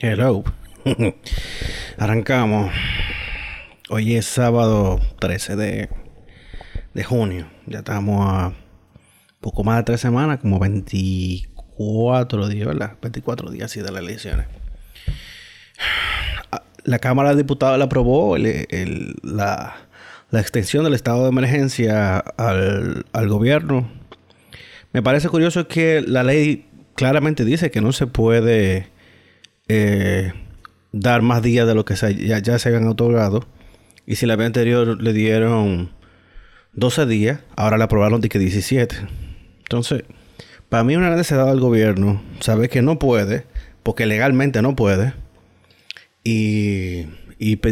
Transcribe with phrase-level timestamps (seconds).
[0.00, 0.44] Hello.
[1.98, 2.70] Arrancamos.
[3.90, 5.88] Hoy es sábado 13 de,
[6.94, 7.48] de junio.
[7.66, 8.52] Ya estamos a
[9.40, 12.96] poco más de tres semanas, como 24 días, ¿verdad?
[13.02, 14.46] 24 días así de las elecciones.
[16.84, 19.74] La Cámara de Diputados le aprobó la,
[20.32, 23.90] extensión del estado de emergencia al, al gobierno.
[24.92, 28.96] Me parece curioso que la ley claramente dice que no se puede
[29.68, 30.32] eh,
[30.92, 33.46] dar más días de lo que ya, se habían otorgado.
[34.06, 35.90] Y si la vez anterior le dieron
[36.72, 38.96] 12 días, ahora le aprobaron de que 17.
[39.58, 40.04] Entonces,
[40.68, 43.44] para mí una necesidad del gobierno sabe que no puede,
[43.82, 45.12] porque legalmente no puede.
[46.24, 47.06] Y,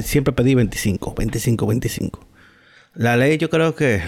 [0.02, 2.26] siempre pedí 25, 25, 25.
[2.94, 4.02] La ley yo creo que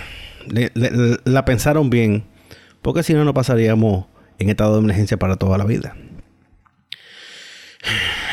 [1.24, 2.24] la pensaron bien,
[2.82, 4.06] porque si no, no pasaríamos
[4.38, 5.96] en estado de emergencia para toda la vida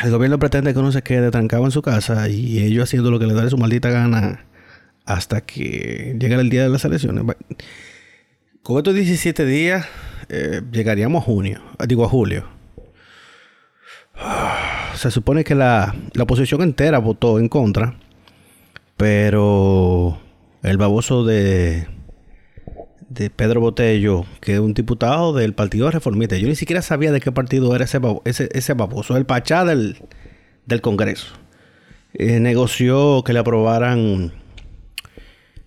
[0.03, 3.19] el gobierno pretende que uno se quede trancado en su casa y ellos haciendo lo
[3.19, 4.45] que le da su maldita gana
[5.05, 7.23] hasta que llegue el día de las elecciones.
[8.63, 9.87] Con estos 17 días
[10.29, 12.47] eh, llegaríamos a junio, digo a julio.
[14.95, 17.95] Se supone que la, la oposición entera votó en contra,
[18.97, 20.19] pero
[20.63, 21.87] el baboso de
[23.15, 26.37] de Pedro Botello, que es un diputado del Partido Reformista.
[26.37, 29.97] Yo ni siquiera sabía de qué partido era ese, ese, ese baboso, el pachá del,
[30.81, 31.33] Congreso.
[32.13, 34.33] Eh, negoció que le aprobaran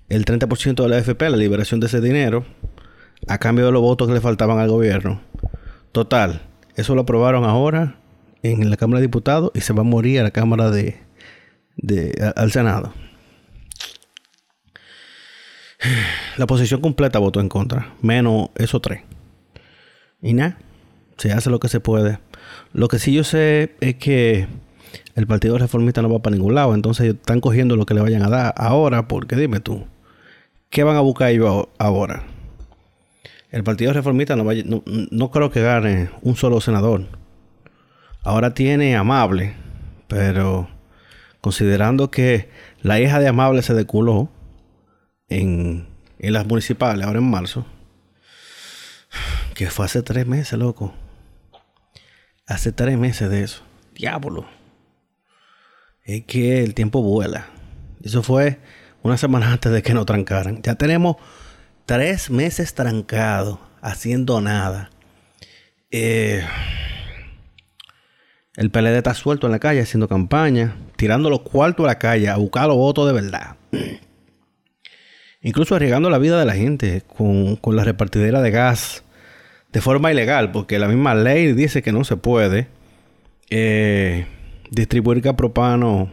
[0.09, 2.45] el 30% de la FP, la liberación de ese dinero,
[3.27, 5.21] a cambio de los votos que le faltaban al gobierno.
[5.93, 6.43] Total,
[6.77, 7.97] eso lo aprobaron ahora
[8.43, 11.01] en la Cámara de Diputados y se va a morir a la Cámara de,
[11.77, 12.93] de al Senado.
[16.37, 19.03] La oposición completa votó en contra, menos esos tres.
[20.21, 20.59] Y nada,
[21.17, 22.19] se hace lo que se puede.
[22.73, 24.49] Lo que sí yo sé es que
[25.15, 28.23] el Partido Reformista no va para ningún lado, entonces están cogiendo lo que le vayan
[28.23, 29.85] a dar ahora, porque dime tú,
[30.71, 32.25] ¿qué van a buscar ellos ahora?
[33.51, 37.07] El Partido Reformista no, no, no creo que gane un solo senador.
[38.23, 39.55] Ahora tiene Amable,
[40.07, 40.69] pero
[41.41, 42.51] considerando que
[42.83, 44.29] la hija de Amable se deculó,
[45.29, 45.87] en,
[46.19, 47.67] las municipales, ahora en marzo.
[49.55, 50.95] Que fue hace tres meses, loco.
[52.47, 53.63] Hace tres meses de eso.
[53.95, 54.47] Diablo.
[56.05, 57.49] Es que el tiempo vuela.
[58.03, 58.59] Eso fue
[59.03, 60.63] una semana antes de que nos trancaran.
[60.63, 61.17] Ya tenemos
[61.87, 64.91] tres meses trancados, haciendo nada.
[65.91, 66.47] Eh,
[68.57, 72.29] el PLD está suelto en la calle haciendo campaña, tirando los cuartos a la calle
[72.29, 73.57] a buscar los votos de verdad
[75.43, 79.05] incluso arriesgando la vida de la gente con, la repartidera de gas
[79.73, 82.69] de forma ilegal, porque la misma ley dice que no se puede
[83.51, 84.27] eh,
[84.71, 86.11] distribuir gas propano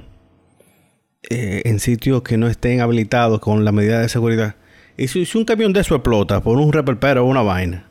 [1.30, 4.56] eh, en sitios que no estén habilitados con la medida de seguridad.
[4.98, 7.90] Y si, un camión de eso explota por un reperpero o una vaina,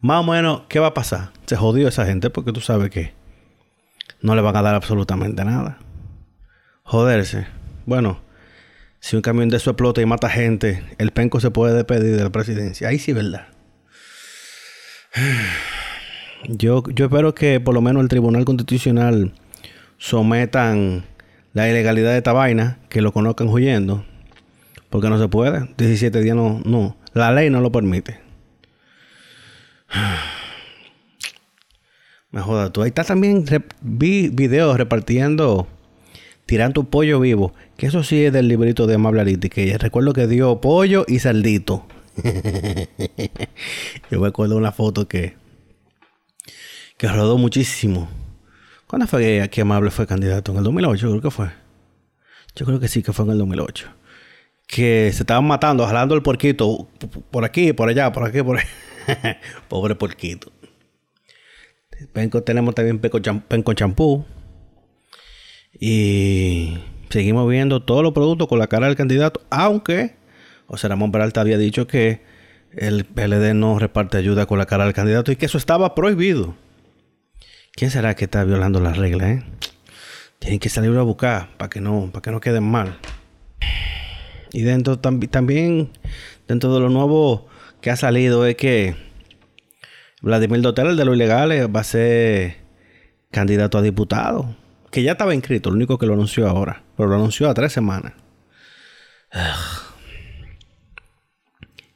[0.00, 1.30] más o menos, ¿qué va a pasar?
[1.46, 3.12] Se jodió esa gente porque tú sabes que
[4.20, 5.78] no le van a dar absolutamente nada.
[6.82, 7.46] Joderse.
[7.86, 8.20] Bueno,
[9.02, 12.22] si un camión de eso explota y mata gente, el penco se puede despedir de
[12.22, 12.86] la presidencia.
[12.86, 13.48] Ahí sí, ¿verdad?
[16.48, 19.32] Yo, yo espero que por lo menos el Tribunal Constitucional
[19.96, 21.04] sometan
[21.52, 24.04] la ilegalidad de esta vaina, que lo conozcan huyendo.
[24.90, 25.68] Porque no se puede.
[25.76, 26.96] 17 días no, no.
[27.12, 28.18] La ley no lo permite.
[32.32, 33.44] Me joda, tú ahí estás también.
[33.80, 35.68] vi videos repartiendo
[36.46, 37.52] tirando pollo vivo.
[37.76, 41.18] Que eso sí es del librito de Amable Ariti, que recuerdo que dio pollo y
[41.18, 41.86] saldito.
[44.10, 45.34] Yo me acuerdo de una foto que,
[46.98, 48.08] que rodó muchísimo.
[48.86, 50.52] ¿Cuándo fue que Amable fue candidato?
[50.52, 51.50] En el 2008 creo que fue.
[52.54, 53.88] Yo creo que sí que fue en el 2008.
[54.66, 56.88] Que se estaban matando, jalando el porquito
[57.30, 58.64] por aquí, por allá, por aquí, por ahí.
[59.68, 60.52] Pobre porquito.
[62.44, 64.24] tenemos también penco champú.
[65.78, 66.78] Y
[67.10, 70.14] seguimos viendo todos los productos con la cara del candidato, aunque
[70.66, 72.22] José Ramón Peralta había dicho que
[72.72, 76.54] el PLD no reparte ayuda con la cara del candidato y que eso estaba prohibido.
[77.72, 79.30] ¿Quién será que está violando las reglas?
[79.30, 79.42] Eh?
[80.38, 82.98] Tienen que salir a buscar para que no, para que no queden mal.
[84.52, 85.90] Y dentro también,
[86.48, 87.46] dentro de lo nuevo
[87.80, 88.94] que ha salido es que
[90.20, 92.56] Vladimir Dotel, el de los ilegales, va a ser
[93.30, 94.54] candidato a diputado
[94.92, 97.72] que ya estaba inscrito, lo único que lo anunció ahora, pero lo anunció a tres
[97.72, 98.12] semanas.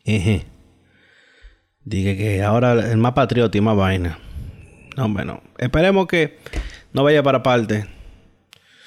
[0.04, 0.46] Dije
[2.16, 4.18] que ahora es más patriota y más vaina.
[4.96, 6.38] No, bueno, esperemos que
[6.94, 7.86] no vaya para parte.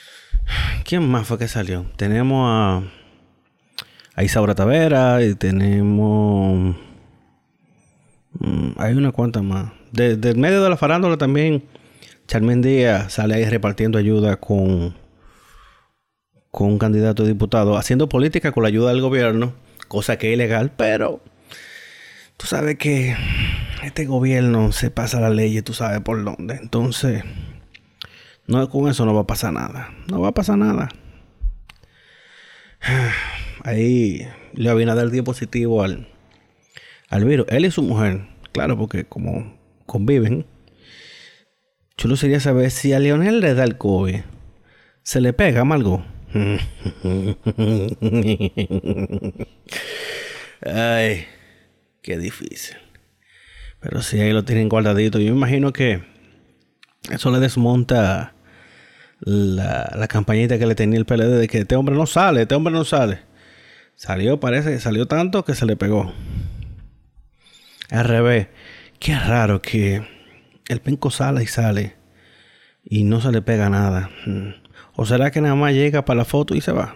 [0.84, 1.86] ¿Quién más fue que salió?
[1.96, 2.82] Tenemos a,
[4.16, 6.76] a Isaura Tavera y tenemos...
[8.40, 9.72] Mm, hay una cuanta más.
[9.92, 11.64] Desde el medio de la farándula también,
[12.30, 14.96] Charmen Díaz sale ahí repartiendo ayuda con,
[16.52, 19.56] con un candidato a diputado, haciendo política con la ayuda del gobierno,
[19.88, 21.22] cosa que es ilegal, pero
[22.38, 23.16] tú sabes que
[23.82, 26.60] este gobierno se pasa la ley y tú sabes por dónde.
[26.62, 27.24] Entonces,
[28.46, 29.92] no, con eso no va a pasar nada.
[30.08, 30.90] No va a pasar nada.
[33.64, 36.08] Ahí le a dar día positivo al,
[37.10, 37.48] al virus.
[37.50, 38.28] Él y su mujer.
[38.52, 40.46] Claro, porque como conviven.
[42.00, 44.22] Chulo sería saber si a Leonel le da el COVID.
[45.04, 46.06] ¿Se le pega algo?
[50.66, 51.26] Ay,
[52.02, 52.78] qué difícil.
[53.82, 55.20] Pero si ahí lo tienen guardadito.
[55.20, 56.02] Yo me imagino que
[57.12, 58.34] eso le desmonta
[59.20, 62.56] la, la campañita que le tenía el PLD de que este hombre no sale, este
[62.56, 63.20] hombre no sale.
[63.96, 66.14] Salió, parece salió tanto que se le pegó.
[67.90, 68.48] Al revés.
[69.00, 70.19] Qué raro que
[70.70, 71.96] el penco sale y sale
[72.84, 74.10] y no se le pega nada.
[74.26, 74.52] Mm.
[74.96, 76.96] ¿O será que nada más llega para la foto y se va?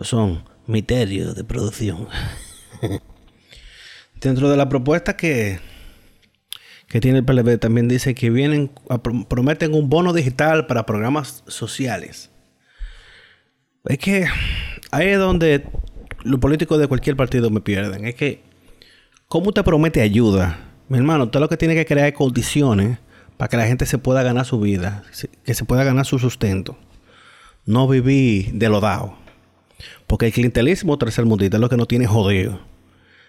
[0.00, 2.08] Son misterios de producción.
[4.20, 5.60] Dentro de la propuesta que,
[6.88, 8.72] que tiene el PLB también dice que vienen
[9.28, 12.30] prometen un bono digital para programas sociales.
[13.84, 14.26] Es que
[14.90, 15.66] ahí es donde
[16.24, 18.06] los políticos de cualquier partido me pierden.
[18.06, 18.42] Es que
[19.32, 20.58] ¿Cómo te promete ayuda?
[20.92, 22.98] Mi hermano, usted lo que tiene que crear condiciones
[23.38, 25.04] para que la gente se pueda ganar su vida,
[25.42, 26.76] que se pueda ganar su sustento.
[27.64, 29.14] No vivir de lo dado.
[30.06, 32.60] Porque el clientelismo tercer mundista es lo que no tiene jodido.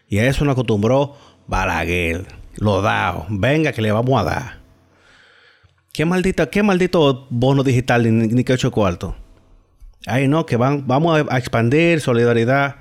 [0.09, 1.15] Y a eso nos acostumbró
[1.47, 2.25] Balaguer.
[2.57, 3.27] Lo dado.
[3.29, 4.59] Venga que le vamos a dar.
[5.93, 9.15] ¿Qué maldita, qué maldito bono digital ni, ni que ocho cuartos?
[10.05, 12.75] Ay, no, que van, vamos a expandir solidaridad.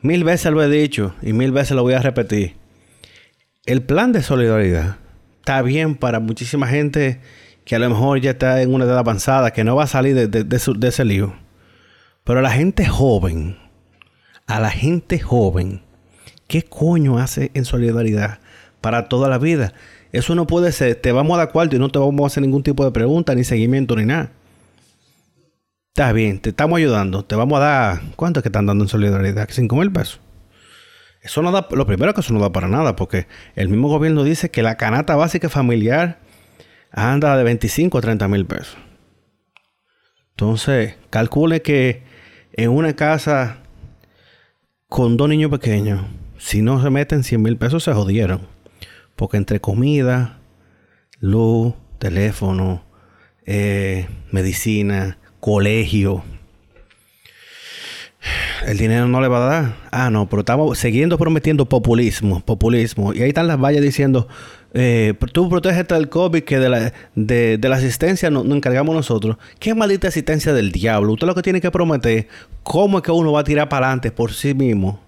[0.00, 2.65] Mil veces lo he dicho y mil veces lo voy a repetir.
[3.66, 4.98] El plan de solidaridad
[5.40, 7.20] está bien para muchísima gente
[7.64, 10.30] que a lo mejor ya está en una edad avanzada, que no va a salir
[10.30, 11.34] de, ese lío.
[12.22, 13.58] Pero a la gente joven,
[14.46, 15.82] a la gente joven,
[16.46, 18.38] ¿qué coño hace en solidaridad
[18.80, 19.72] para toda la vida?
[20.12, 22.44] Eso no puede ser, te vamos a dar cuarto y no te vamos a hacer
[22.44, 24.30] ningún tipo de pregunta, ni seguimiento, ni nada.
[25.88, 27.24] Está bien, te estamos ayudando.
[27.24, 28.00] Te vamos a dar.
[28.14, 29.48] ¿Cuánto que están dando en solidaridad?
[29.50, 30.20] ¿Cinco mil pesos?
[31.26, 31.66] Eso no da.
[31.72, 33.26] Lo primero que eso no da para nada, porque
[33.56, 36.20] el mismo gobierno dice que la canasta básica familiar
[36.92, 38.76] anda de 25 a 30 mil pesos.
[40.30, 42.04] Entonces, calcule que
[42.52, 43.58] en una casa
[44.88, 46.02] con dos niños pequeños,
[46.38, 48.42] si no se meten 100 mil pesos, se jodieron.
[49.16, 50.38] Porque entre comida,
[51.18, 52.84] luz, teléfono,
[53.46, 56.22] eh, medicina, colegio.
[58.66, 59.76] El dinero no le va a dar.
[59.90, 63.12] Ah, no, pero estamos siguiendo prometiendo populismo, populismo.
[63.12, 64.28] Y ahí están las vallas diciendo,
[64.74, 69.36] eh, tú protégete del COVID que de la, de, la asistencia nos, encargamos nosotros.
[69.58, 71.12] ¿Qué maldita asistencia del diablo?
[71.12, 72.28] Usted lo que tiene que prometer,
[72.62, 75.00] cómo es que uno va a tirar para adelante por sí mismo.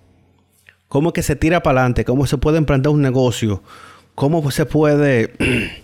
[0.88, 3.62] Cómo es que se tira para adelante, cómo se puede emprender un negocio,
[4.14, 5.34] cómo se puede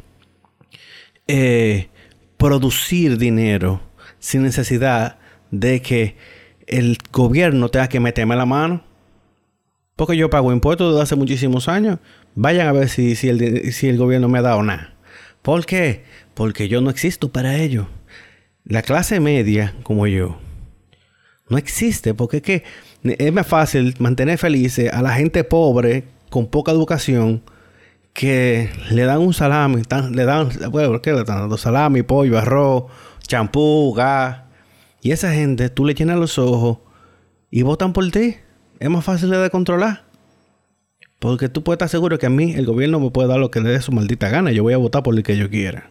[1.28, 1.88] eh,
[2.38, 3.82] producir dinero
[4.18, 5.18] sin necesidad
[5.50, 6.16] de que
[6.66, 8.82] el gobierno tenga que meterme la mano.
[9.96, 11.98] Porque yo pago impuestos desde hace muchísimos años.
[12.34, 14.94] Vayan a ver si, si, el, si el gobierno me ha dado nada.
[15.42, 16.04] ¿Por qué?
[16.34, 17.86] Porque yo no existo para ello.
[18.64, 20.38] La clase media, como yo,
[21.48, 22.14] no existe.
[22.14, 22.62] Porque es
[23.04, 27.42] es más fácil mantener felices a la gente pobre, con poca educación,
[28.14, 31.56] que le dan un salami, le dan, bueno, ¿qué le están?
[31.58, 32.84] Salami, pollo, arroz,
[33.26, 34.43] champú, gas.
[35.04, 36.78] Y esa gente, tú le llenas los ojos
[37.50, 38.36] y votan por ti.
[38.80, 40.04] Es más fácil de controlar.
[41.18, 43.60] Porque tú puedes estar seguro que a mí el gobierno me puede dar lo que
[43.60, 44.50] le dé su maldita gana.
[44.50, 45.90] Yo voy a votar por el que yo quiera.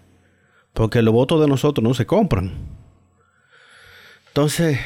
[0.74, 2.54] Porque los votos de nosotros no se compran.
[4.30, 4.80] Entonces,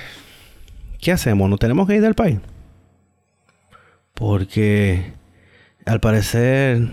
[1.00, 1.50] ¿qué hacemos?
[1.50, 2.40] ¿No tenemos que ir del país?
[4.14, 5.14] Porque
[5.86, 6.86] al parecer,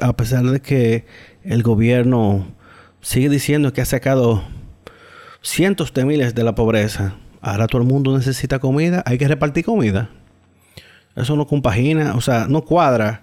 [0.00, 1.06] a pesar de que
[1.42, 2.54] el gobierno
[3.00, 4.44] sigue diciendo que ha sacado
[5.44, 7.14] cientos de miles de la pobreza.
[7.40, 10.08] Ahora todo el mundo necesita comida, hay que repartir comida.
[11.14, 13.22] Eso no compagina, o sea, no cuadra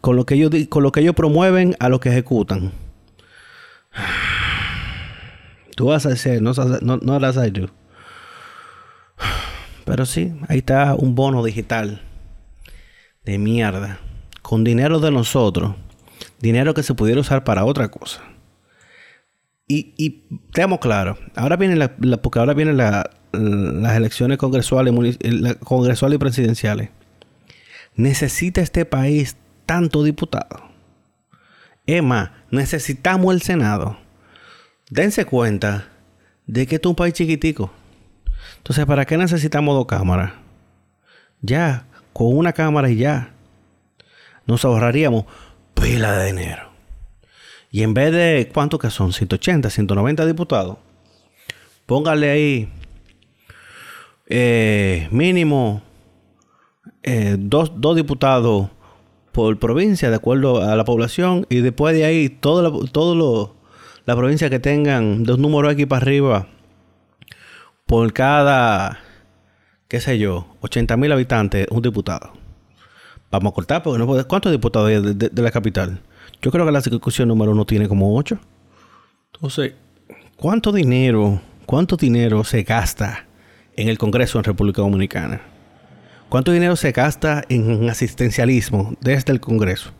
[0.00, 2.72] con lo que ellos, con lo que ellos promueven a lo que ejecutan.
[5.76, 7.66] Tú vas a hacer, no, las hay yo.
[9.84, 12.02] Pero sí, ahí está un bono digital
[13.24, 13.98] de mierda.
[14.40, 15.74] Con dinero de nosotros.
[16.40, 18.31] Dinero que se pudiera usar para otra cosa
[19.72, 20.10] y, y
[20.52, 24.92] tenemos claro, ahora viene la, porque ahora vienen las elecciones congresuales,
[25.64, 26.90] congresuales y presidenciales.
[27.94, 30.70] Necesita este país tanto diputado.
[31.86, 33.96] Emma, necesitamos el Senado.
[34.90, 35.88] Dense cuenta
[36.46, 37.72] de que esto es un país chiquitico.
[38.58, 40.32] Entonces, ¿para qué necesitamos dos cámaras?
[41.40, 43.32] Ya, con una cámara y ya.
[44.46, 45.24] Nos ahorraríamos
[45.74, 46.71] pila de dinero.
[47.72, 49.14] Y en vez de, ¿cuántos que son?
[49.14, 50.76] 180, 190 diputados.
[51.86, 52.68] Póngale ahí
[54.28, 55.82] eh, mínimo
[57.02, 58.68] eh, dos, diputados
[59.32, 61.46] por provincia, de acuerdo a la población.
[61.48, 63.56] Y después de ahí, todas todo
[64.04, 66.48] las provincias que tengan dos números aquí para arriba,
[67.86, 69.00] por cada,
[69.88, 72.34] qué sé yo, 80 mil habitantes, un diputado.
[73.30, 74.24] Vamos a cortar, porque no puede.
[74.24, 76.02] ¿Cuántos diputados hay de la capital?
[76.42, 78.38] Yo creo que la circunscripción número uno tiene como ocho.
[79.32, 79.74] Entonces,
[80.36, 83.26] ¿cuánto dinero, cuánto dinero se gasta
[83.76, 85.40] en el Congreso en República Dominicana?
[86.28, 89.92] ¿Cuánto dinero se gasta en asistencialismo desde el Congreso?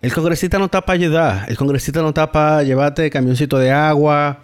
[0.00, 1.44] El congresista no está para ayudar.
[1.48, 4.40] El congresista no está para llevarte camioncito de agua,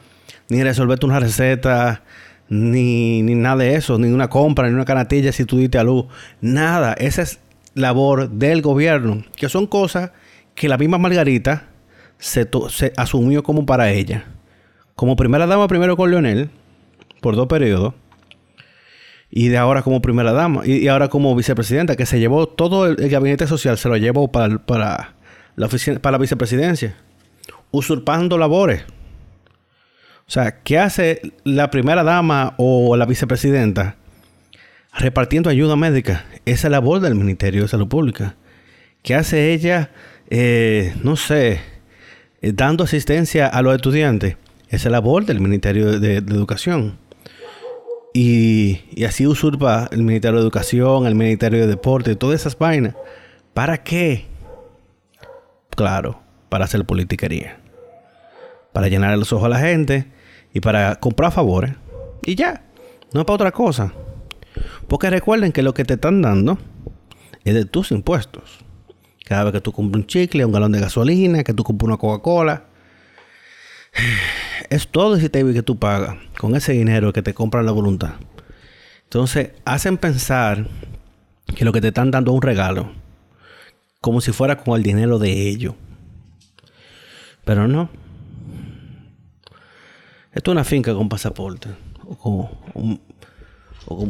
[0.49, 2.05] ni resolverte una receta,
[2.49, 5.83] ni, ni nada de eso, ni una compra, ni una canatilla si tú diste a
[5.83, 6.07] luz.
[6.41, 6.93] Nada.
[6.93, 7.41] Esa es
[7.75, 9.25] labor del gobierno.
[9.35, 10.13] Que son cosas
[10.59, 11.69] que la misma Margarita
[12.19, 12.51] se,
[12.97, 14.25] asumió como para ella.
[14.97, 16.51] Como primera dama primero con Leonel,
[17.21, 17.95] por dos periodos,
[19.31, 22.97] y de ahora como primera dama, y, ahora como vicepresidenta, que se llevó todo el,
[23.09, 25.15] gabinete social, se lo llevó para,
[25.57, 26.97] la vicepresidencia,
[27.71, 28.83] usurpando labores.
[30.27, 33.95] O sea, ¿qué hace la primera dama o la vicepresidenta?
[34.93, 36.25] Repartiendo ayuda médica.
[36.45, 38.35] Esa es la labor del Ministerio de Salud Pública.
[39.03, 39.91] ¿Qué hace ella
[40.31, 41.61] eh, no sé,
[42.43, 44.37] eh, dando asistencia a los estudiantes.
[44.69, 46.99] Esa es la labor del Ministerio de, Educación.
[48.13, 52.95] Y, así usurpa el Ministerio de Educación, el Ministerio de Deporte, todas esas vainas.
[53.55, 54.27] ¿Para qué?
[55.71, 57.61] Claro, para hacer politiquería.
[58.73, 60.07] Para llenar los ojos a la gente
[60.53, 61.73] y para comprar favores.
[62.23, 62.65] Y ya.
[63.15, 63.95] No es para otra cosa.
[64.87, 66.59] Porque recuerden que lo que te están dando
[67.45, 68.68] es de tus impuestos.
[69.29, 71.97] Cada vez que tú compras un chicle, un galón de gasolina, que tú compras una
[71.99, 72.65] Coca-Cola.
[74.71, 78.15] Es todo ese TV que tú pagas con ese dinero que te compran la voluntad.
[79.05, 80.67] Entonces, hacen pensar
[81.57, 82.91] que lo que te están dando es un regalo.
[84.03, 85.75] Como si fuera con el dinero de ellos.
[87.47, 87.89] Pero no.
[90.33, 91.71] Esto es una finca con pasaporte.
[92.23, 92.51] O,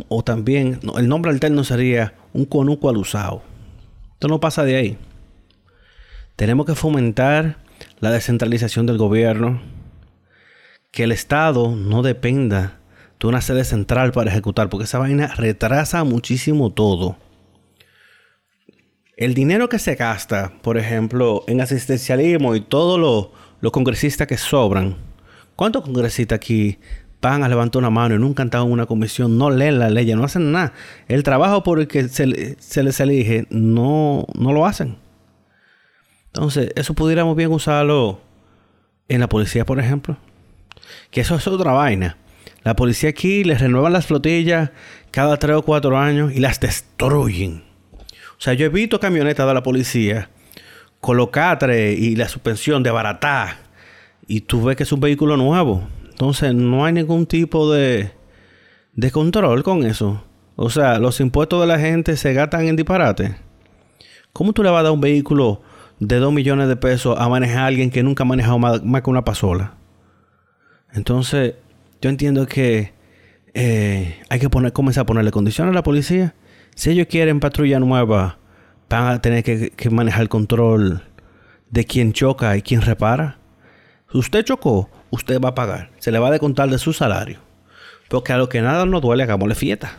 [0.09, 3.43] o también, el nombre alterno sería un conuco al usado.
[4.15, 4.99] Esto no pasa de ahí.
[6.39, 7.57] Tenemos que fomentar
[7.99, 9.61] la descentralización del gobierno,
[10.93, 12.79] que el Estado no dependa
[13.19, 17.17] de una sede central para ejecutar, porque esa vaina retrasa muchísimo todo.
[19.17, 24.97] El dinero que se gasta, por ejemplo, en asistencialismo y todos los congresistas que sobran,
[25.57, 26.79] ¿cuántos congresistas aquí
[27.21, 29.91] van a levantar una mano y nunca han estado en una comisión, no leen la
[29.91, 30.73] ley, no hacen nada?
[31.09, 35.08] El trabajo por el que se, se les elige no, no lo hacen.
[36.29, 38.21] Entonces, eso pudiéramos bien usarlo
[39.09, 40.17] en la policía, por ejemplo.
[41.11, 42.17] Que eso es otra vaina.
[42.65, 44.71] La policía aquí les renuevan las flotillas
[45.11, 47.65] cada tres o cuatro años y las destruyen.
[48.39, 50.31] O sea, yo he visto camionetas de la policía
[51.01, 53.59] colocatre y la suspensión de baratá.
[54.27, 55.89] Y tú ves que es un vehículo nuevo.
[56.11, 58.13] Entonces, no hay ningún tipo de,
[58.95, 60.23] de control con eso.
[60.57, 63.37] O sea, los impuestos de la gente se gastan en disparate.
[64.33, 65.63] ¿Cómo tú le vas a dar un vehículo
[66.01, 69.11] de 2 millones de pesos a manejar a alguien que nunca ha manejado más, que
[69.11, 69.75] una pasola.
[70.93, 71.55] Entonces,
[72.01, 72.93] yo entiendo que
[73.55, 76.35] eh, hay que poner, comenzar a ponerle condiciones a la policía.
[76.75, 78.39] Si ellos quieren patrulla nueva,
[78.89, 81.03] van a tener que, manejar el control
[81.71, 83.39] de quién choca y quién repara.
[84.11, 85.91] Si usted chocó, usted va a pagar.
[85.99, 87.41] Se le va a descontar de su salario.
[88.09, 89.93] Porque a lo que nada nos duele, hagámosle fiesta.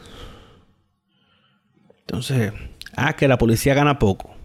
[2.02, 2.54] Entonces,
[2.96, 4.39] ah, que la policía gana poco.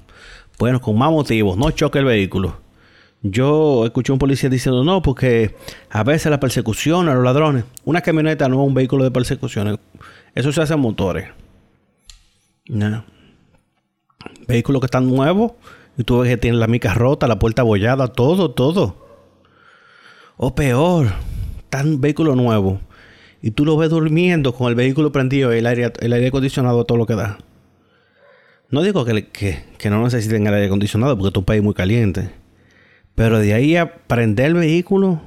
[0.58, 2.60] Bueno, con más motivos, no choque el vehículo.
[3.22, 5.54] Yo escuché a un policía diciendo no, porque
[5.90, 9.80] a veces la persecución a los ladrones, una camioneta no es un vehículo de persecución,
[10.34, 11.28] eso se hace en motores.
[12.66, 13.04] No.
[14.46, 15.52] Vehículos que están nuevos
[15.96, 18.96] y tú ves que tienen la mica rota, la puerta abollada, todo, todo.
[20.36, 21.12] O peor,
[21.70, 22.80] tan vehículo nuevo
[23.44, 26.86] y tú lo ves durmiendo con el vehículo prendido y el aire, el aire acondicionado,
[26.86, 27.36] todo lo que da.
[28.74, 29.28] No digo que,
[29.78, 32.30] que, no necesiten el aire acondicionado porque es un país muy caliente.
[33.14, 35.22] Pero de ahí a prender el vehículo,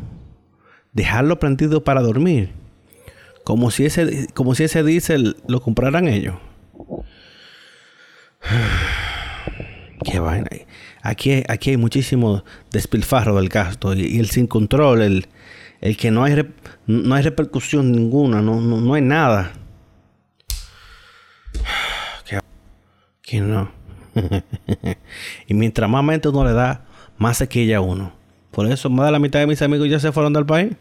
[0.91, 2.49] dejarlo prendido para dormir.
[3.45, 6.35] Como si ese, como si ese diésel lo compraran ellos.
[10.03, 10.49] Qué vaina.
[11.01, 15.27] Aquí, aquí hay muchísimo despilfarro del gasto y, el sin control, el,
[15.79, 16.45] el que no hay,
[16.85, 19.53] no hay repercusión ninguna, no, no, no hay nada.
[23.27, 23.69] Que no.
[25.47, 26.85] y mientras más mente uno le da,
[27.17, 28.13] más se quilla uno.
[28.51, 30.71] Por eso más de la mitad de mis amigos ya se fueron del país.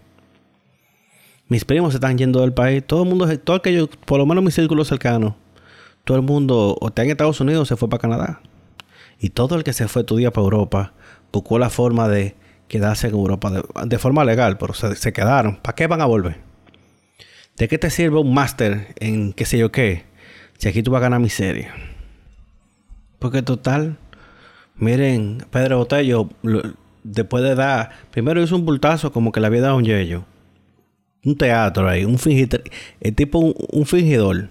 [1.49, 2.85] Mis primos se están yendo del país.
[2.87, 5.37] Todo el mundo, todo aquello, por lo menos mi círculo cercano,
[6.05, 8.41] todo el mundo o está en Estados Unidos o se fue para Canadá.
[9.19, 10.93] Y todo el que se fue tu día para Europa
[11.33, 12.37] buscó la forma de
[12.69, 13.51] quedarse en Europa
[13.85, 15.57] de, forma legal, pero se, quedaron.
[15.57, 16.39] ¿Para qué van a volver?
[17.57, 20.05] ¿De qué te sirve un máster en qué sé yo qué?
[20.59, 21.75] Si aquí tú vas a ganar miseria.
[23.19, 23.99] Porque total,
[24.77, 26.29] miren, Pedro Botello,
[27.03, 30.25] después de dar, primero hizo un bultazo como que le había dado un yello.
[31.25, 32.63] Un teatro ahí, un fingidor,
[33.01, 34.49] el tipo un, fingidor.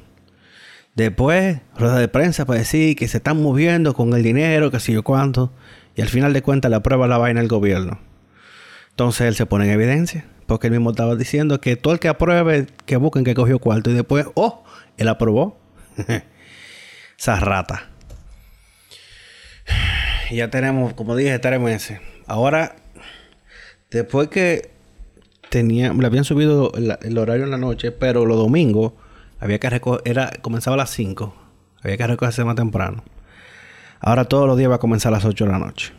[0.94, 4.94] Después, rueda de prensa para decir que se están moviendo con el dinero, que sé
[4.94, 5.52] yo cuánto.
[5.96, 8.00] Y al final de cuentas le aprueba la vaina el gobierno.
[8.90, 10.26] Entonces él se pone en evidencia.
[10.46, 13.90] Porque él mismo estaba diciendo que todo el que apruebe, que busquen que cogió cuarto.
[13.90, 14.64] Y después, oh,
[14.98, 15.58] él aprobó.
[17.18, 17.90] Esa rata.
[20.32, 22.00] Ya tenemos, como dije, tres meses.
[22.26, 22.76] Ahora,
[23.92, 24.72] después que
[25.50, 28.94] tenía, le habían subido el, horario en la noche, pero los domingos
[29.40, 31.34] había que recoger, era, comenzaba a las 5.
[31.84, 33.04] Había que recogerse más temprano.
[34.00, 35.94] Ahora todos los días va a comenzar a las 8 de la noche.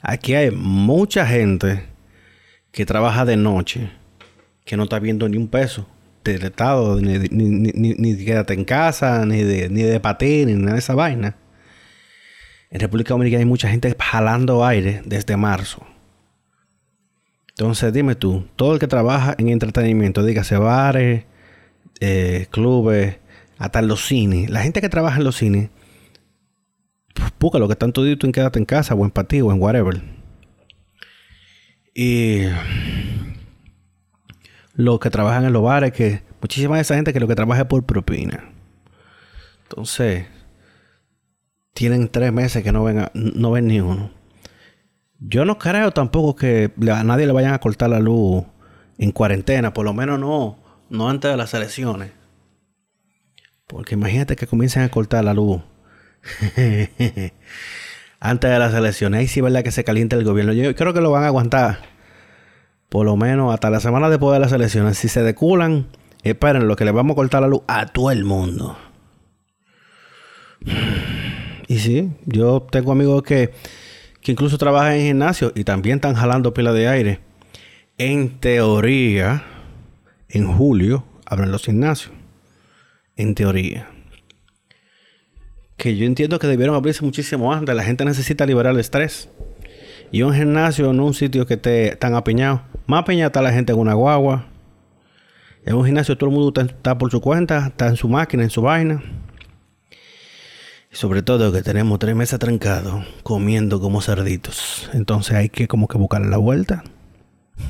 [0.00, 1.84] Aquí hay mucha gente
[2.72, 3.90] que trabaja de noche
[4.64, 5.86] que no está viendo ni un peso
[6.24, 10.54] del Estado, ni, ni, ni, ni, quédate en casa, ni de, ni de patín, ni
[10.54, 11.36] nada de esa vaina.
[12.72, 15.86] En República Dominicana hay mucha gente jalando aire desde marzo.
[17.50, 21.24] Entonces, dime tú, todo el que trabaja en entretenimiento, dígase bares,
[22.00, 23.18] eh, clubes,
[23.58, 25.68] hasta los cines, la gente que trabaja en los cines,
[27.38, 30.02] busca lo que están todito en quédate en casa o en patio o en whatever.
[31.94, 32.44] Y
[34.72, 37.60] los que trabajan en los bares, que muchísima de esa gente que lo que trabaja
[37.60, 38.50] es por propina.
[39.64, 40.26] Entonces,
[41.72, 44.10] tienen tres meses que no ven, no ven ni uno.
[45.18, 48.44] Yo no creo tampoco que a nadie le vayan a cortar la luz
[48.98, 50.58] en cuarentena, por lo menos no,
[50.90, 52.10] no antes de las elecciones.
[53.66, 55.62] Porque imagínate que comiencen a cortar la luz
[58.20, 59.20] antes de las elecciones.
[59.20, 60.52] Ahí sí es verdad que se calienta el gobierno.
[60.52, 61.92] Yo creo que lo van a aguantar
[62.92, 64.98] por lo menos hasta la semana después de las elecciones.
[64.98, 65.86] Si se deculan,
[66.22, 68.76] esperen lo que le vamos a cortar la luz a todo el mundo.
[71.72, 73.50] Y sí, yo tengo amigos que,
[74.20, 77.20] que incluso trabajan en gimnasio y también están jalando pila de aire.
[77.96, 79.42] En teoría,
[80.28, 82.12] en julio abren los gimnasios.
[83.16, 83.88] En teoría.
[85.78, 87.74] Que yo entiendo que debieron abrirse muchísimo antes.
[87.74, 89.30] La gente necesita liberar el estrés.
[90.10, 92.60] Y un gimnasio no un sitio que esté tan apiñado.
[92.84, 94.44] Más apiñado está la gente en una guagua.
[95.64, 98.50] En un gimnasio todo el mundo está por su cuenta, está en su máquina, en
[98.50, 99.02] su vaina.
[100.92, 104.90] Y sobre todo que tenemos tres meses trancados, comiendo como cerditos.
[104.92, 106.84] Entonces hay que como que buscar la vuelta.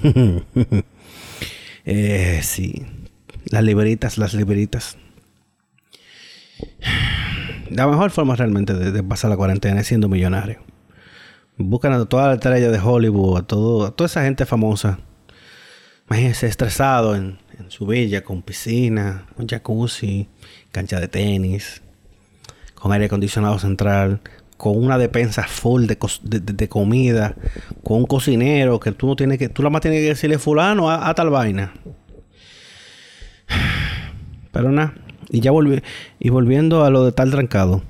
[1.84, 2.84] eh, sí.
[3.44, 4.96] Las liberitas, las liberitas.
[7.70, 10.60] La mejor forma realmente de, pasar la cuarentena es siendo millonario.
[11.56, 14.98] Buscan a toda la estrella de Hollywood, a, todo, toda esa gente famosa.
[16.08, 20.28] Imagínense estresado en, en su villa con piscina, con jacuzzi,
[20.72, 21.81] cancha de tenis,
[22.82, 24.20] con aire acondicionado central,
[24.56, 27.36] con una despensa full de, comida,
[27.84, 30.90] con un cocinero que tú no tienes que, tú nada más tienes que decirle fulano
[30.90, 31.74] a, tal vaina.
[34.50, 34.94] Pero nada,
[35.30, 35.80] y ya volví,
[36.18, 37.84] y volviendo a lo de tal trancado,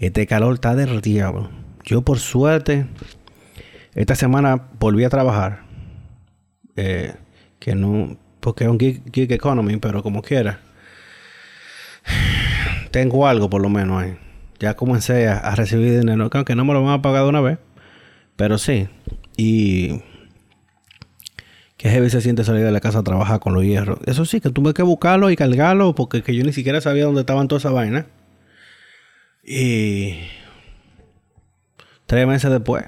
[0.00, 1.48] este calor está derretido.
[1.84, 2.88] Yo por suerte,
[3.94, 5.62] esta semana volví a trabajar.
[6.74, 7.14] Eh,
[7.60, 10.58] que no, porque es un gig, gig economy, pero como quiera.
[12.90, 14.18] Tengo algo por lo menos ahí
[14.62, 17.58] ya comencé a, recibir dinero, aunque no me lo van a pagar de una vez,
[18.36, 18.88] pero sí.
[19.36, 20.00] Y
[21.76, 23.98] que heavy se siente salir de la casa a trabajar con los hierros.
[24.06, 27.22] Eso sí, que tuve que buscarlo y cargarlo porque que yo ni siquiera sabía dónde
[27.22, 28.06] estaban todas esas vainas.
[29.42, 30.14] Y
[32.06, 32.84] tres meses después.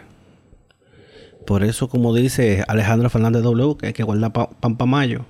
[1.45, 5.27] Por eso, como dice Alejandro Fernández W, que hay que guardar pan para mayo.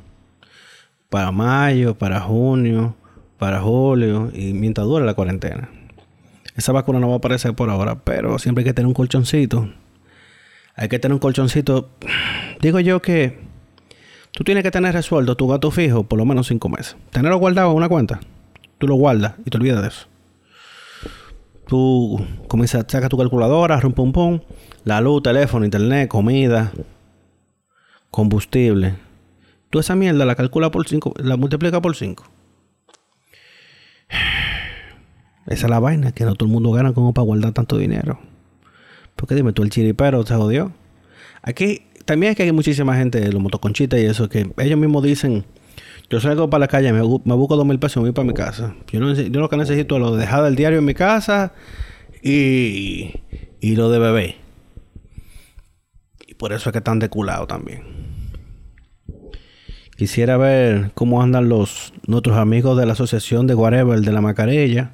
[1.08, 2.96] Para mayo, para junio,
[3.38, 5.70] para julio y mientras dure la cuarentena.
[6.54, 9.68] Esa vacuna no va a aparecer por ahora, pero siempre hay que tener un colchoncito.
[10.76, 11.90] Hay que tener un colchoncito.
[12.60, 13.38] Digo yo que
[14.34, 16.96] Tú tienes que tener resuelto tu gato fijo por lo menos cinco meses.
[17.10, 18.18] Tenerlo guardado en una cuenta.
[18.78, 20.06] Tú lo guardas y te olvidas de eso.
[21.68, 24.40] Tú comienzas, sacas tu calculadora, rum pum pum,
[24.82, 26.72] la luz, teléfono, internet, comida,
[28.10, 28.96] combustible.
[29.70, 32.24] Tú esa mierda la calculas por 5, la multiplica por 5.
[35.46, 38.18] Esa es la vaina, que no todo el mundo gana como para guardar tanto dinero.
[39.16, 40.72] Porque dime, tú el chiripero se jodió.
[41.42, 45.44] Aquí también es que hay muchísima gente, los motoconchitas y eso, que ellos mismos dicen,
[46.10, 48.34] yo salgo para la calle, me, busco dos mil pesos y me voy para mi
[48.34, 48.74] casa.
[48.90, 51.52] Yo, no, yo lo que necesito es lo de dejar el diario en mi casa
[52.22, 53.20] y,
[53.60, 54.36] y lo de bebé.
[56.26, 57.82] Y por eso es que están deculados también.
[59.96, 64.90] Quisiera ver cómo andan los nuestros amigos de la asociación de Whatever de la Macarella,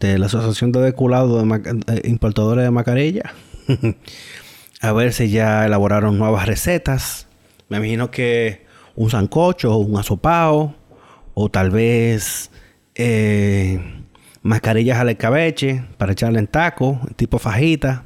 [0.00, 3.34] de la asociación de deculados de, importadores de Macarella.
[4.80, 7.26] a ver si ya elaboraron nuevas recetas.
[7.68, 10.74] Me imagino que un sancocho, un asopao,
[11.34, 12.50] o tal vez
[12.94, 13.80] eh,
[14.42, 18.04] mascarillas al escabeche para echarle en taco, tipo fajita.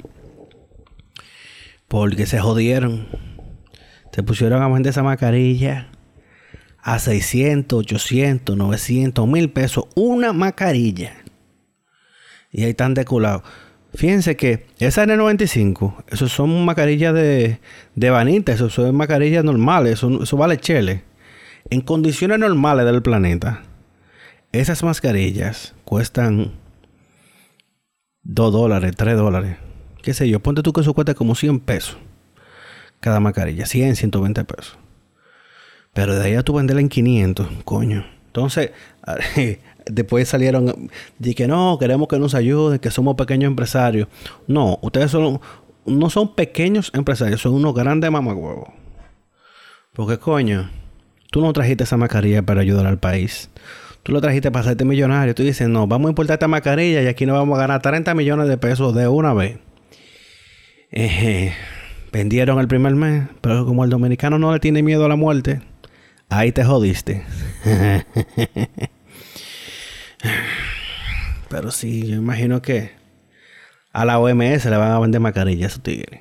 [1.87, 3.09] Porque se jodieron.
[4.13, 5.89] Se pusieron a vender esa mascarilla
[6.83, 9.85] a 600, 800, 900, mil pesos.
[9.95, 11.20] Una mascarilla.
[12.51, 13.43] Y ahí están deculados.
[13.95, 17.59] Fíjense que esa N95, eso son mascarillas de,
[17.97, 21.03] de vanita, eso son mascarillas normales, eso, vale chele.
[21.71, 23.63] En condiciones normales del planeta,
[24.53, 26.53] esas mascarillas cuestan
[28.23, 29.57] 2 dólares, 3 dólares.
[30.03, 31.99] Qué sé yo, ponte tú que eso cuesta como 100 pesos.
[33.01, 34.79] Cada mascarilla, 100, 120 pesos.
[35.93, 38.07] Pero de ahí a tú venderla en 500, coño.
[38.27, 38.71] Entonces,
[39.93, 44.09] después salieron y que no, queremos que nos ayude, que somos pequeños empresarios.
[44.47, 45.41] No, ustedes son,
[45.87, 48.69] no son pequeños empresarios, son unos grandes mamagüevos.
[49.93, 50.71] Porque coño,
[51.31, 53.51] tú no trajiste esa mascarilla para ayudar al país.
[54.03, 55.35] Tú lo trajiste para hacerte millonario.
[55.35, 58.15] Tú dices, no, vamos a importar esta mascarilla y aquí nos vamos a ganar 30
[58.15, 59.59] millones de pesos de una vez.
[62.13, 65.61] vendieron el primer mes, pero como el dominicano no le tiene miedo a la muerte,
[66.29, 67.25] ahí te jodiste.
[71.49, 72.93] Pero sí, yo imagino que
[73.93, 76.21] a la OMS le van a vender mascarillas esos tigres.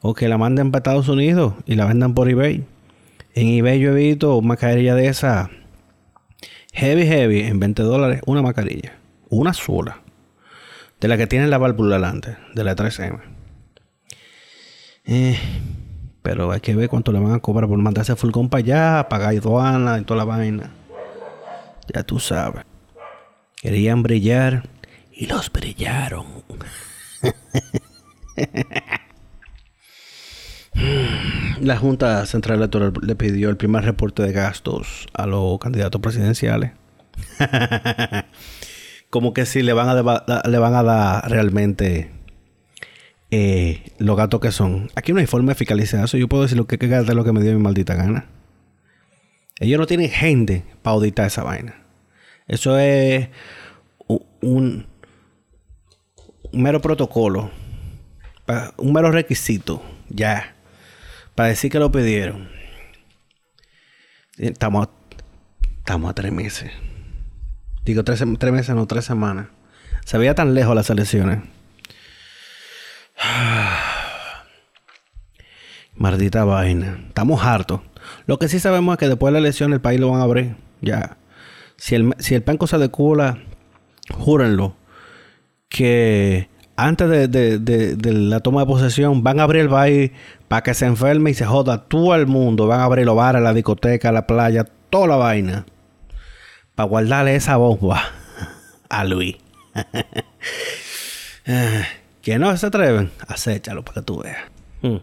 [0.00, 2.64] O que la manden para Estados Unidos y la vendan por eBay.
[3.34, 5.50] En eBay yo he visto mascarilla de esa
[6.72, 8.94] heavy heavy en 20 dólares una mascarilla.
[9.28, 10.00] Una sola.
[11.00, 12.36] De la que tiene la válvula delante.
[12.54, 13.20] De la 3M.
[15.04, 15.38] Eh,
[16.22, 19.34] pero hay que ver cuánto le van a cobrar por mandarse fulcón para allá, pagar
[19.34, 20.70] aduana y toda la vaina.
[21.92, 22.69] Ya tú sabes.
[23.60, 24.68] Querían brillar
[25.12, 26.26] y los brillaron.
[31.60, 36.70] La Junta Central Electoral le pidió el primer reporte de gastos a los candidatos presidenciales.
[39.10, 42.10] Como que si le van a, le van a dar realmente
[43.30, 44.90] eh, los gastos que son.
[44.94, 46.16] Aquí no hay forma de fiscalizar eso.
[46.16, 48.24] Yo puedo decir lo que, que de lo que me dio mi maldita gana.
[49.58, 51.79] Ellos no tienen gente para auditar esa vaina.
[52.50, 53.28] Eso es
[54.40, 54.86] un,
[56.52, 57.48] mero protocolo,
[58.76, 60.56] un mero requisito, ya,
[61.36, 62.48] para decir que lo pidieron.
[64.36, 64.88] Estamos,
[65.78, 66.72] estamos a tres meses.
[67.84, 69.46] Digo, tres, tres meses, no, tres semanas.
[70.04, 71.44] Se veía tan lejos las elecciones.
[75.94, 76.98] Maldita vaina.
[77.06, 77.80] Estamos hartos.
[78.26, 80.24] Lo que sí sabemos es que después de la elección el país lo van a
[80.24, 80.56] abrir.
[80.80, 81.19] Ya.
[81.80, 83.38] Si el, si el penco se decula,
[84.12, 84.76] júrenlo,
[85.70, 90.10] que antes de, la toma de posesión van a abrir el país
[90.46, 92.66] para que se enferme y se joda todo el mundo.
[92.66, 95.64] Van a abrir los bares, la discoteca, la playa, toda la vaina.
[96.74, 98.02] Para guardarle esa bomba
[98.90, 99.38] a Luis.
[102.20, 104.50] que no se atreven, acéchalo para que tú veas.
[104.82, 104.98] Hmm.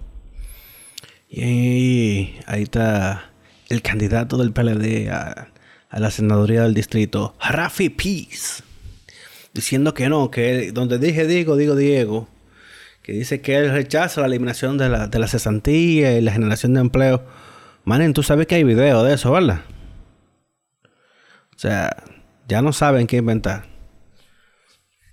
[1.27, 3.31] Y ahí está
[3.67, 5.47] el candidato del PLD a
[5.89, 8.63] a la senaduría del distrito, Rafi Peace,
[9.53, 12.27] diciendo que no, que donde dije digo, digo Diego,
[13.01, 16.73] que dice que él rechaza la eliminación de la, de la cesantía y la generación
[16.73, 17.23] de empleo.
[17.85, 19.61] Manen, tú sabes que hay video de eso, ¿verdad?
[21.55, 22.03] O sea,
[22.47, 23.65] ya no saben qué inventar.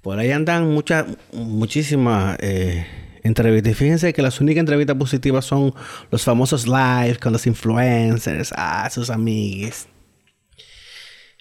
[0.02, 2.84] Por ahí andan muchas, muchísimas eh,
[3.22, 3.76] entrevistas.
[3.76, 5.72] fíjense que las únicas entrevistas positivas son
[6.10, 9.88] los famosos live con los influencers, ah, sus amigues.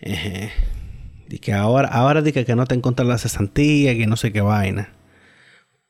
[0.05, 4.41] Y que ahora, ahora dije que no te encontré la cesantía, que no sé qué
[4.41, 4.89] vaina.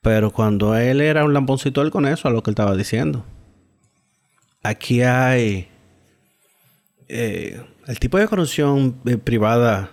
[0.01, 3.25] Pero cuando él era un lamponcito, él con eso, a lo que él estaba diciendo.
[4.61, 5.67] Aquí hay
[7.07, 9.91] eh, el tipo de corrupción eh, privada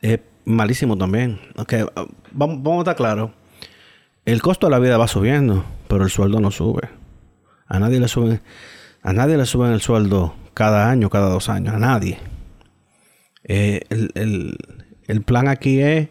[0.00, 1.40] es malísimo también.
[1.56, 1.84] Okay,
[2.32, 3.30] vamos, vamos a estar claros.
[4.24, 6.88] El costo de la vida va subiendo, pero el sueldo no sube.
[7.66, 8.40] A nadie le suben,
[9.02, 12.18] a nadie le suben el sueldo cada año, cada dos años, a nadie.
[13.44, 16.08] Eh, el, plan aquí es,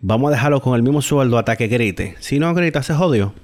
[0.00, 2.16] vamos a dejarlo con el mismo sueldo hasta que grite.
[2.20, 3.34] Si no grita, se jodió.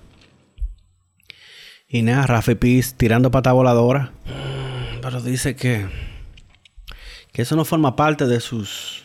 [1.88, 2.57] Y nada, Rafi
[2.96, 4.12] tirando pata voladora.
[5.03, 5.87] Pero dice que,
[7.33, 9.05] que eso no forma parte de sus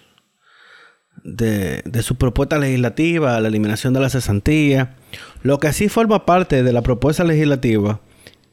[1.24, 4.96] de, de, su propuesta legislativa, la eliminación de la cesantía.
[5.42, 8.00] Lo que sí forma parte de la propuesta legislativa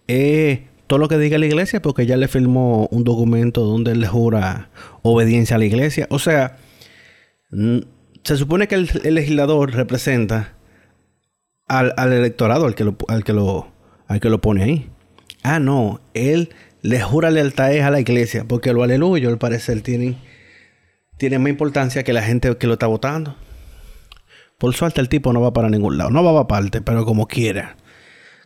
[0.08, 4.00] es todo lo que diga la iglesia, porque ya le firmó un documento donde él
[4.00, 4.68] le jura
[5.02, 6.06] obediencia a la iglesia.
[6.10, 6.56] O sea,
[8.22, 10.54] se supone que el, legislador representa
[11.66, 13.68] al, electorado, al que, lo, al, que lo,
[14.08, 14.90] al que lo pone ahí.
[15.42, 16.50] Ah, no, él
[16.82, 20.16] le jura lealtad a la iglesia, porque lo aleluya, al parecer, tiene,
[21.16, 23.36] tiene más importancia que la gente que lo está votando.
[24.58, 26.10] Por suerte, el tipo no va para ningún lado.
[26.10, 27.76] No va para parte, pero como quiera.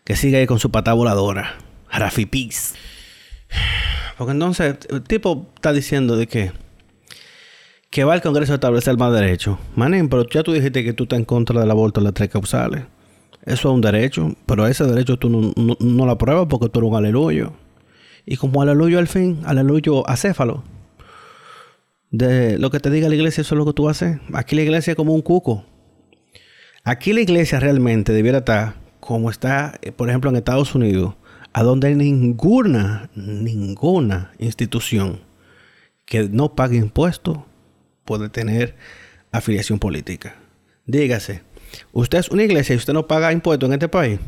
[0.05, 1.68] Que siga ahí con su pata voladora.
[1.91, 2.75] Rafi Peace.
[4.17, 6.53] Porque entonces el tipo está diciendo de que
[7.91, 9.59] que va al Congreso a establecer más derechos.
[9.75, 12.29] Manín, pero ya tú dijiste que tú estás en contra del aborto en las tres
[12.29, 12.85] causales.
[13.45, 16.91] Eso es un derecho, pero ese derecho tú no, no, lo apruebas porque tú eres
[16.91, 17.53] un aleluyo.
[18.27, 20.65] Y como aleluyo al fin, aleluyo acéfalo.
[22.11, 24.19] De lo que te diga la iglesia, eso es lo que tú haces.
[24.35, 25.65] Aquí la iglesia es como un cuco.
[26.85, 31.15] Aquí la iglesia realmente debiera estar como está, eh, por ejemplo, en Estados Unidos,
[31.53, 35.21] a donde ninguna, ninguna institución
[36.05, 37.39] que no pague impuestos
[38.05, 38.77] puede tener
[39.33, 40.37] afiliación política.
[40.87, 41.43] Dígase,
[41.93, 44.19] usted es una iglesia y usted no paga impuestos en este país.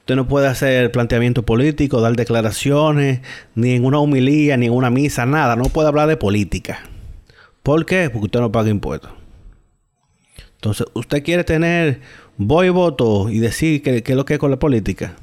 [0.00, 3.20] Usted no puede hacer planteamiento político, dar declaraciones,
[3.54, 5.56] ni en una humilía, ni en una misa, nada.
[5.56, 6.80] No puede hablar de política.
[7.62, 8.10] ¿Por qué?
[8.10, 9.10] Porque usted no paga impuestos.
[10.56, 12.00] Entonces, usted quiere tener
[12.36, 15.16] voy y voto y decir que, es lo que es con la política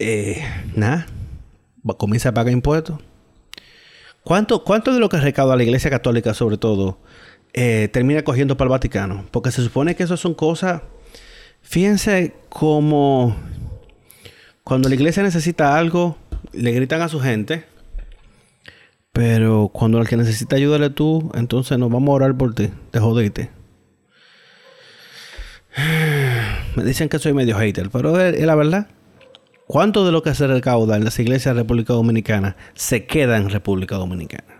[0.00, 0.42] eh,
[0.74, 1.06] nada,
[1.98, 2.98] comienza a pagar impuestos.
[4.24, 6.98] ¿Cuánto, ¿Cuánto de lo que recauda la Iglesia Católica, sobre todo,
[7.52, 9.26] eh, termina cogiendo para el Vaticano?
[9.30, 10.82] Porque se supone que eso son cosas.
[11.62, 13.36] Fíjense como
[14.64, 16.16] cuando la iglesia necesita algo,
[16.52, 17.64] le gritan a su gente.
[19.12, 22.70] Pero cuando el que necesita ayudarle tú, entonces nos vamos a orar por ti.
[22.90, 23.50] Te jodiste.
[26.76, 28.86] Me dicen que soy medio hater, pero es la verdad.
[29.70, 33.50] ¿Cuánto de lo que se recauda en las iglesias de República Dominicana se queda en
[33.50, 34.58] República Dominicana?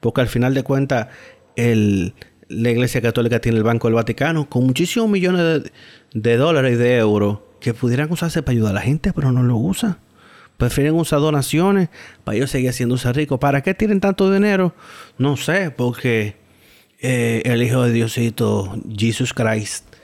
[0.00, 1.06] Porque al final de cuentas,
[1.54, 5.70] la Iglesia Católica tiene el Banco del Vaticano con muchísimos millones
[6.12, 9.44] de, dólares y de euros que pudieran usarse para ayudar a la gente, pero no
[9.44, 9.98] lo usan.
[10.56, 11.88] Prefieren usar donaciones
[12.24, 13.38] para ellos seguir haciéndose ricos.
[13.38, 14.74] ¿Para qué tienen tanto dinero?
[15.16, 16.34] No sé, porque
[16.98, 19.94] eh, el Hijo de Diosito, Jesus Christ,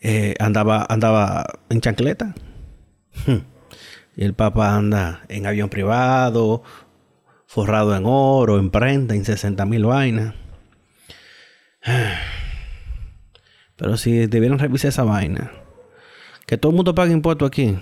[0.00, 2.34] eh, andaba, andaba en chancleta.
[3.26, 3.51] Hmm.
[4.16, 6.62] El Papa anda en avión privado,
[7.46, 10.34] forrado en oro, en prenda, en 60 mil vainas.
[13.76, 15.50] Pero si debieran revisar esa vaina,
[16.46, 17.78] que todo el mundo pague impuestos aquí.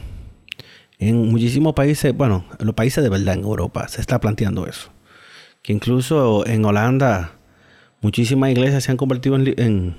[0.99, 4.91] En muchísimos países, bueno, en los países de verdad en Europa se está planteando eso.
[5.63, 7.39] Que incluso en Holanda
[8.01, 9.97] muchísimas iglesias se han convertido en,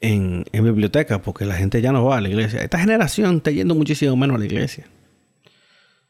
[0.00, 2.62] en bibliotecas porque la gente ya no va a la iglesia.
[2.62, 4.86] Esta generación está yendo muchísimo menos a la iglesia.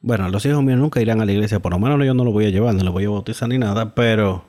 [0.00, 2.32] Bueno, los hijos míos nunca irán a la iglesia, por lo menos yo no los
[2.32, 4.44] voy a llevar, no los voy a bautizar ni nada, pero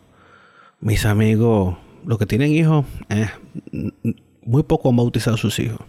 [0.79, 1.75] mis amigos,
[2.05, 3.29] los que tienen hijos, eh,
[4.43, 5.79] muy poco han bautizado a sus hijos.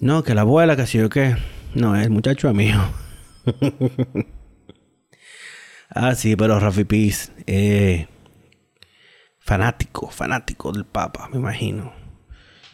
[0.00, 1.36] No, que la abuela, que sí o qué.
[1.74, 2.80] No, el muchacho es mío.
[5.90, 8.06] ah, sí, pero Rafi Piz, eh,
[9.46, 11.92] fanático, fanático del Papa, me imagino.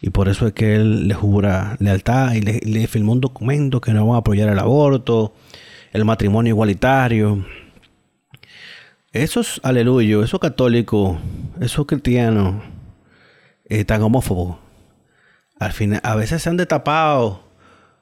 [0.01, 3.79] Y por eso es que él le jura lealtad y le, le firmó un documento
[3.79, 5.33] que no va a apoyar el aborto,
[5.93, 7.45] el matrimonio igualitario.
[9.11, 11.19] Esos aleluyos, esos católicos,
[11.61, 12.63] esos cristianos
[13.69, 14.57] eh, tan homófobos,
[15.59, 17.43] al final, a veces se han destapado,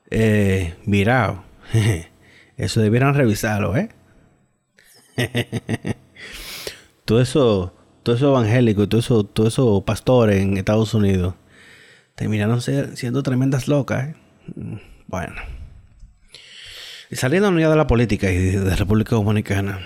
[0.10, 1.44] eh, mirado.
[2.58, 3.90] eso debieran revisarlo, ¿eh?
[7.06, 11.36] todo eso, todo eso evangélico, todo eso, todo eso pastores en Estados Unidos
[12.16, 14.10] terminaron siendo tremendas locas.
[14.10, 14.16] ¿eh?
[15.08, 15.36] Bueno.
[17.10, 19.80] Y saliendo ya de la política y de, República Dominicana,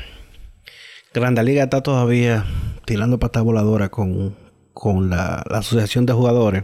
[1.14, 2.46] Grande Liga está todavía
[2.86, 4.36] tirando pata voladora con,
[4.74, 6.64] con la, asociación de jugadores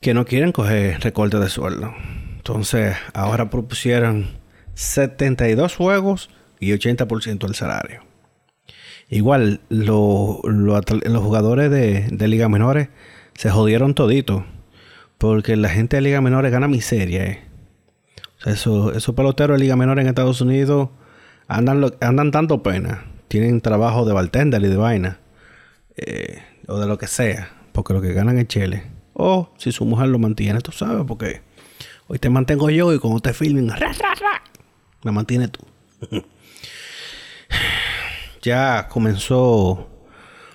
[0.00, 1.92] que no quieren coger recorte de sueldo.
[2.36, 4.28] Entonces, ahora propusieron
[4.74, 8.11] 72 juegos y 80% del salario.
[9.12, 12.88] Igual, los jugadores de, de ligas menores
[13.34, 14.46] se jodieron todito.
[15.18, 17.26] Porque la gente de ligas menores gana miseria.
[17.26, 17.44] Eh.
[18.38, 20.88] O sea, esos, peloteros de liga menores en Estados Unidos
[21.46, 23.04] andan, andan tanto pena.
[23.28, 25.18] Tienen trabajo de bartender y de vaina.
[25.94, 27.50] Eh, o de lo que sea.
[27.72, 28.84] Porque lo que ganan es chile.
[29.12, 31.42] O si su mujer lo mantiene, tú sabes, porque
[32.06, 33.70] hoy te mantengo yo y cuando te filmen,
[35.04, 35.60] me mantiene tú.
[38.42, 39.88] ya comenzó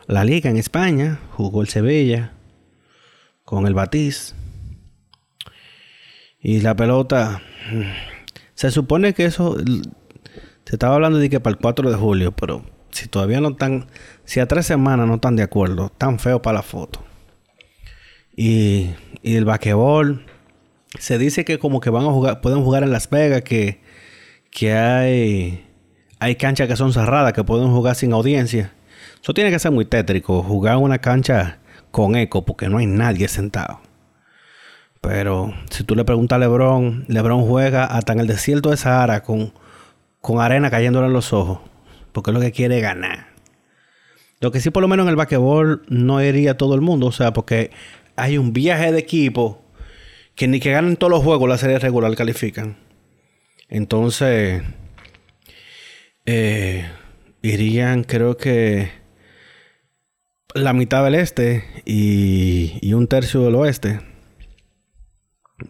[0.07, 2.33] la liga en España, jugó el Sevilla
[3.43, 4.35] con el Batiz.
[6.39, 7.41] Y la pelota,
[8.53, 12.63] se supone que eso, se estaba hablando de que para el 4 de julio, pero
[12.91, 13.87] si todavía no están,
[14.23, 17.03] si a tres semanas no están de acuerdo, tan feo para la foto.
[18.35, 18.91] Y,
[19.23, 20.25] y el basquetbol,
[20.99, 23.81] se dice que como que van a jugar, pueden jugar en Las Vegas, que,
[24.51, 25.66] que hay
[26.19, 28.73] hay canchas que son cerradas, que pueden jugar sin audiencia.
[29.21, 31.59] Eso tiene que ser muy tétrico, jugar una cancha
[31.91, 33.81] con eco, porque no hay nadie sentado.
[35.01, 39.23] Pero si tú le preguntas a Lebron, Lebron juega hasta en el desierto de Sahara
[39.23, 39.53] con,
[40.21, 41.59] con arena cayéndole en los ojos,
[42.11, 43.27] porque es lo que quiere ganar.
[44.39, 47.11] Lo que sí, por lo menos en el basquetbol no iría todo el mundo, o
[47.11, 47.71] sea, porque
[48.15, 49.63] hay un viaje de equipo
[50.35, 52.77] que ni que ganen todos los juegos la serie regular califican.
[53.69, 54.61] Entonces,
[56.27, 56.85] eh,
[57.41, 58.91] irían creo que
[60.53, 64.01] la mitad del este y, un tercio del oeste.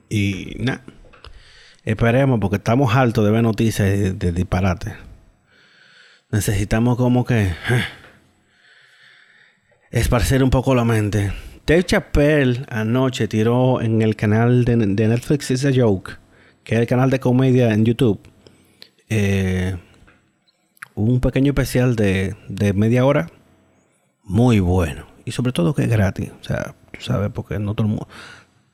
[0.10, 0.84] Y nada,
[1.84, 4.96] esperemos porque estamos altos de ver noticias de, disparate.
[6.32, 7.54] Necesitamos como que eh,
[9.92, 11.32] esparcer un poco la mente.
[11.68, 16.14] Dave Chappelle anoche tiró en el canal de, Netflix Is a Joke,
[16.64, 18.20] que es el canal de comedia en YouTube.
[19.10, 19.78] Eh,
[20.98, 22.36] un pequeño especial de,
[22.76, 23.30] media hora
[24.24, 25.06] muy bueno.
[25.26, 26.32] Y sobre todo que es gratis.
[26.42, 28.08] O sea, tú sabes, porque no todo el mundo,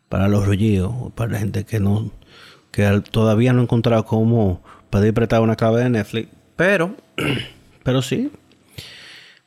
[0.08, 2.12] para los rollidos, para la gente que no,
[2.72, 6.30] que todavía no ha encontrado cómo pedir prestar una clave de Netflix.
[6.56, 6.96] Pero,
[7.84, 8.32] pero sí,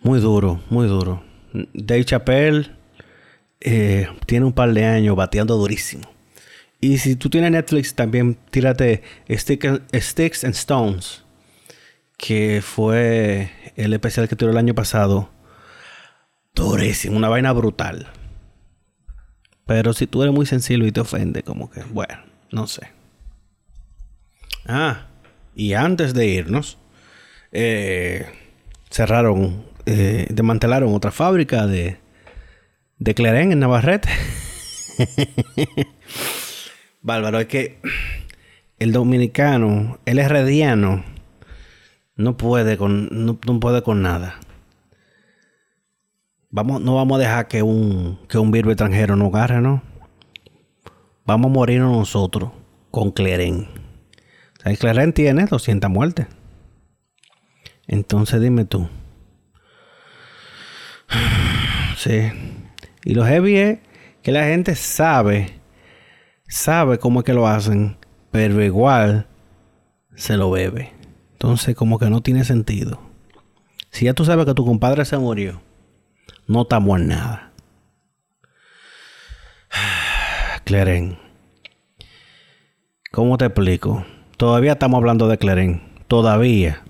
[0.00, 1.22] muy duro, muy duro.
[1.72, 2.70] Dave Chappelle
[3.60, 6.04] eh, tiene un par de años bateando durísimo.
[6.78, 11.25] Y si tú tienes Netflix, también tírate Sticks and Stones
[12.16, 15.30] que fue el especial que tuvo el año pasado.
[16.54, 18.08] Durísimo, una vaina brutal.
[19.66, 22.18] Pero si tú eres muy sensible y te ofende, como que, bueno,
[22.50, 22.88] no sé.
[24.66, 25.06] Ah,
[25.54, 26.78] y antes de irnos,
[27.52, 28.26] eh,
[28.90, 31.98] cerraron, eh, desmantelaron otra fábrica de,
[32.98, 34.08] de Clarén en Navarrete.
[37.02, 37.78] Bárbaro, es que
[38.78, 41.04] el dominicano, el herrediano,
[42.16, 44.40] no puede con, no, puede con nada.
[46.50, 49.82] Vamos, no vamos a dejar que un, que un virus extranjero nos agarre, ¿no?
[51.26, 52.50] Vamos a morirnos nosotros
[52.90, 53.68] con Cleren.
[54.66, 56.26] O sea, tiene 200 muertes.
[57.86, 58.88] Entonces dime tú.
[61.96, 62.30] Sí.
[63.04, 63.78] Y lo heavy es
[64.22, 65.60] que la gente sabe,
[66.46, 67.96] sabe cómo es que lo hacen,
[68.30, 69.26] pero igual
[70.14, 70.95] se lo bebe.
[71.36, 72.98] Entonces, como que no tiene sentido.
[73.90, 75.60] Si ya tú sabes que tu compadre se murió,
[76.46, 77.52] no estamos en nada.
[80.64, 81.18] Cleren.
[83.12, 84.06] ¿Cómo te explico?
[84.38, 85.82] Todavía estamos hablando de Cleren.
[86.08, 86.82] Todavía.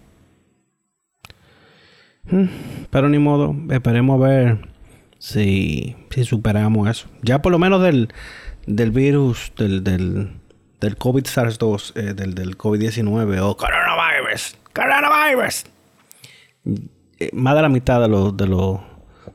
[2.31, 2.47] Hmm,
[2.91, 3.57] pero ni modo.
[3.71, 4.69] Esperemos a ver
[5.19, 7.09] si, si superamos eso.
[7.23, 8.13] Ya por lo menos del,
[8.69, 10.31] del virus, del, del,
[10.81, 13.57] del COVID-SARS-2, eh, del, del COVID-19 o
[14.37, 15.65] coronavirus, coronavirus.
[17.19, 18.81] Eh, más de la mitad de los, de, los,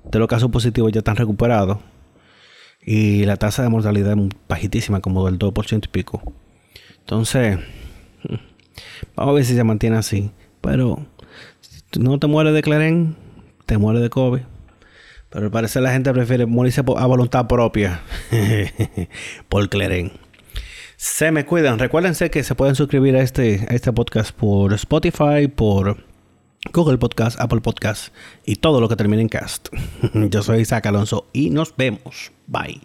[0.04, 1.80] de los casos positivos ya están recuperados.
[2.84, 6.22] Y la tasa de mortalidad es bajitísima, como del 2% y pico.
[7.00, 7.60] Entonces,
[9.16, 10.32] vamos a ver si se mantiene así.
[10.62, 11.06] Pero
[11.62, 13.16] si no te mueres de Claren,
[13.66, 14.42] te mueres de COVID.
[15.30, 18.02] Pero al parecer la gente prefiere morirse a voluntad propia
[19.50, 20.12] por Claren.
[21.02, 21.80] Se me cuidan.
[21.80, 26.06] Recuérdense que se pueden suscribir a este, a este podcast por Spotify, por
[26.72, 28.14] Google Podcast, Apple Podcast
[28.46, 29.70] y todo lo que termine en cast.
[30.14, 32.32] Yo soy Isaac Alonso y nos vemos.
[32.46, 32.82] Bye.